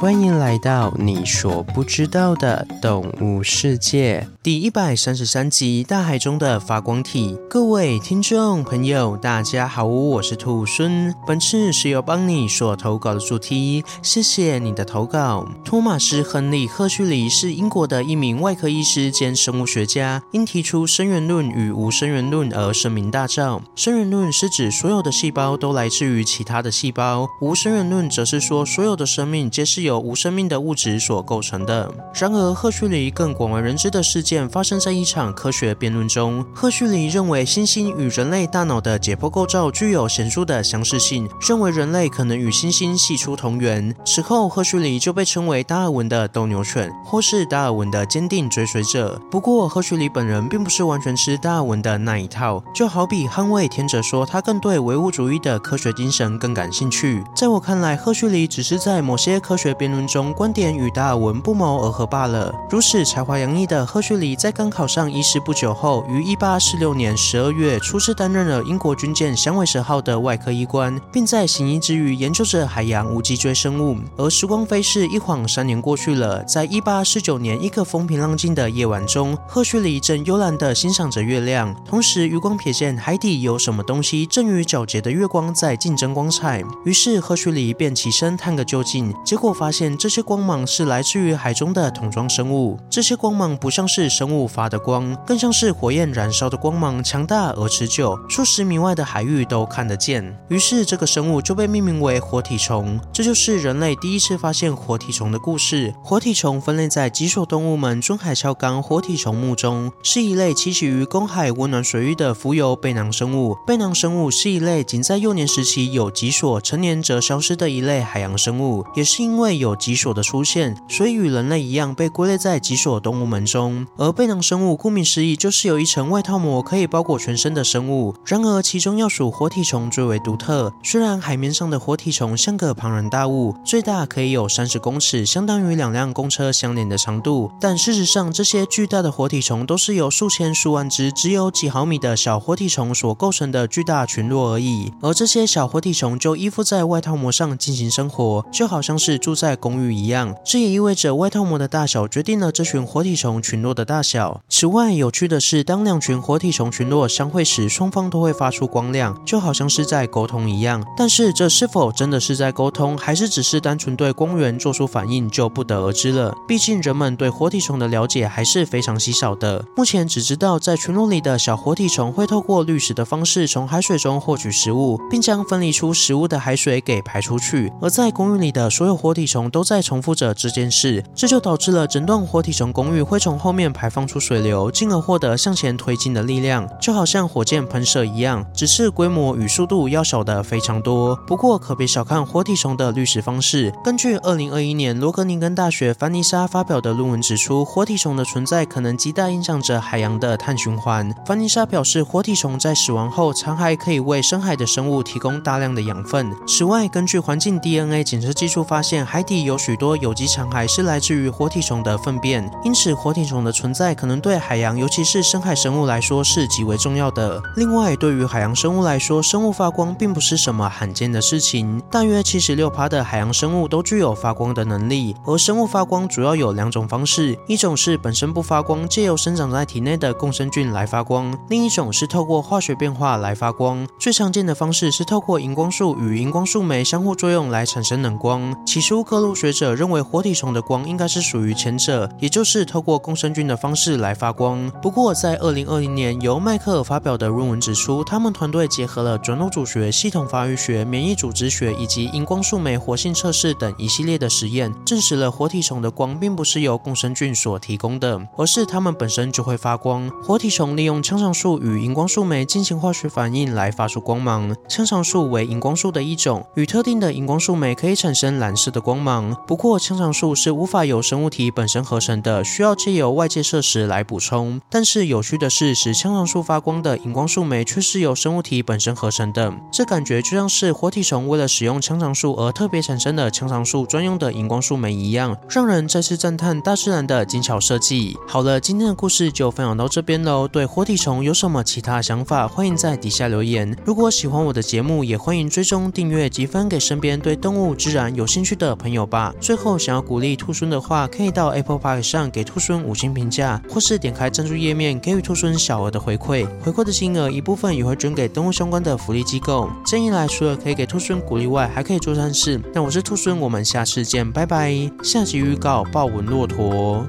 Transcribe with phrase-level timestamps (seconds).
[0.00, 4.26] 欢迎来到你所不知道的动物世界。
[4.42, 7.36] 第一百三十三集：大海中的发光体。
[7.50, 11.14] 各位听众朋友，大家好，我是兔孙。
[11.26, 15.46] 本次是由邦尼所投稿的主题，谢谢你的投稿。
[15.62, 23.60] 托马斯·亨利·赫胥黎是英国的一名外科医师兼生物学家，因提出生源论与无生源论而声名大噪。
[23.76, 31.92] 生源论是指所有的细胞都来自于其他的细胞，无生源论则是说所有的生命皆是由无生命的物质所构成的。
[32.14, 36.44] 然而，赫胥黎更广为人知的是件发生在一场科学辩论中。
[36.54, 43.92] 赫胥黎认为猩猩与人类大脑的解剖构造具有显著的相似性，认为人类可能与猩猩系出同源。
[44.06, 49.20] 此后，赫胥黎就被称为达尔文的斗牛犬，或是达尔文的坚定追随者。
[49.32, 57.24] 不过，赫胥黎本人并不是完全吃达尔文的那一套，就好比捍卫天者说，他更对唯物主义的科学精神更感兴趣。
[57.34, 62.54] 在我看来，赫胥黎只是在某些科学辩论中观点与达尔文不谋而合罢了。
[62.70, 73.96] 如此才华洋溢的赫胥黎，在刚考上医师不久后，于一八四六年十二月初次担任了英国军舰响尾蛇号的外科医官，并在行医之余研究着海洋无脊椎生物。
[74.16, 86.62] 而时光飞逝，一晃三年过去了，在一八四九年一个风平浪静的夜晚中，赫胥黎正悠然地欣赏着月亮，同时余光瞥见海底有什么东西正与皎洁的月光在竞争光彩。
[86.84, 92.78] 于是赫胥黎便起身探个究竟，结果发现这些光芒是来自于海中的桶装生物。
[92.90, 100.36] 这些光芒不像是生物发的光，更像是火焰燃烧的光芒，强大而持久，数十米外的海域都看得见。
[100.48, 103.00] 于是这个生物就被命名为活体虫。
[103.12, 105.94] 这就是人类第一次发现活体虫的故事。
[106.02, 113.56] 活体虫分类在脊索动物门尊海鞘纲活体虫目中，是一类栖息于公海温暖水域的浮游背囊生物。
[113.66, 118.84] 背囊生物是一类仅在幼年时期有脊索，成年则消失的一类海洋生物。
[118.96, 123.86] 也是因为有脊索的出现，所以与人类一样被归类在脊索动物门中。
[124.00, 128.14] 而背囊生物顾名思义，就是有一层外套膜可以包裹全身的生物。
[128.24, 130.72] 然而其中要数活体虫最为独特。
[130.82, 144.90] 虽然海面上的活体虫像个庞然大物，最大可以有三十公尺，相当于两辆公车相连的长度，但事实上这些巨大的活体虫都是由数千数万只只有几毫米的小活体虫所构成的巨大群落而已。
[145.02, 150.34] 而这些小活体虫就依附在外套膜上进行生活，就好像是住在公寓一样。
[150.42, 154.40] 这也意味着外套膜的大小决定了这群活体虫群落的大小。
[154.48, 160.84] 此外，有趣的是，当两群活体虫群落相会时，双方都会发出光亮，就好像是在沟通一样。
[160.96, 166.32] 但是，这是否真的是在沟通，还是只是单纯对光源做出反应，就不得而知了。
[166.46, 169.64] 毕竟，人们对活体虫的了解还是非常稀少的。
[169.76, 177.72] 目前只知道，在群落里的小活体虫会透过滤食的方式从海水中获取食物，并将分离出食物的海水给排出去。
[177.80, 191.16] 而在公寓里的所有活体虫都在重复着这件事，这就导致了整栋活体虫公寓会从后面排排放出水流，进而获得向前推进的力量，就好像火箭喷射一样，只是规模与速度要小的非常多。
[191.26, 193.72] 不过可别小看活体虫的滤食方式。
[193.82, 201.10] 根据二零二一年罗格宁根大学凡妮莎发表的论文指出，活体虫的存在可能极大影响着海洋的碳循环。
[201.24, 206.30] 凡妮莎表示，活体虫在死亡后，残骸可以为深海的生物提供大量的养分。
[206.46, 212.50] 此外，根据环境 DNA 检测技术发现，海底有许多有机残骸是来自于活体虫的粪便。
[212.62, 217.40] 因此，活体虫的存存在可能对海洋，尤其是深海生物来说是极为重要的。
[217.54, 221.80] 另外，对于海洋生物来说，生物发光并不是什么罕见的事情。
[221.88, 225.14] 大约七十六趴的海洋生物都具有发光的能力。
[225.24, 233.86] 而生物发光主要有两种方式：一种是本身不发光，借由生长在体内的共生菌来发光；另一种是透过化学变化来发光。
[234.00, 238.52] 最常见的方式是透过荧光素与荧光素酶相互作用来产生冷光。
[238.66, 244.70] 起初，各路学者认为活体虫的光应该是属于前者，也就是透过共生菌的方式来发光。
[244.80, 260.10] 不过，在二零二零年由迈克尔发表的论文指出，他们团队结合了转录组学、系统发育学、免疫组织学以及荧光素酶活性测试等一系列的实验，证实了活体虫的光并不是由共生菌所提供的，而是它们本身就会发光。
[260.22, 264.54] 活体虫利用羟上素与荧光素酶进行化学反应来发出光芒。
[264.68, 269.36] 羟上素为荧光素的一种，与特定的荧光素酶可以产生蓝色的光芒。
[269.46, 274.60] 不过，羟上素是无法由生物体本身合成的，需要借由外界摄时来补充。
[274.70, 288.16] 但是有趣的是，使腔肠素发光的荧光素酶却是由生物体本身合成的，这感觉就像是活体虫为了使用腔肠素而特别产生的腔肠素专用的荧光素酶一样，让人再次赞叹大自然的精巧设计。
[288.28, 290.46] 好了，今天的故事就分享到这边喽。
[290.46, 293.76] 对活体虫有什么其他想法，欢迎在底下留言。
[293.84, 299.34] 如果喜欢我的节目，也欢迎追踪订阅及分给身边对动物自然有兴趣的朋友吧。
[299.40, 306.46] 最后，想要鼓励兔孙的话，可以到 Apple Park 上给兔孙五星评价，或是点开赞助页面给予兔孙小额的回馈。
[306.60, 309.70] 回馈的金额一部分也会捐给动物相关的福利机构。
[309.86, 312.60] 这样一来，除了可以给兔孙鼓励外，还可以做善事。
[312.74, 314.74] 那我是兔孙，我们下次见，拜拜。
[315.02, 317.06] 下集预告：豹纹骆驼。